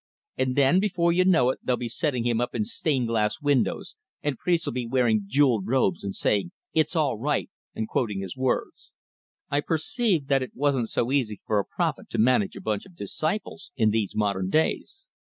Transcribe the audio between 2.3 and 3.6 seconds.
up in stained glass